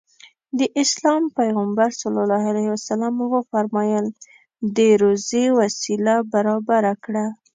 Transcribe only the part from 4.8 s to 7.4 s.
روزي وسيله برابره کړه.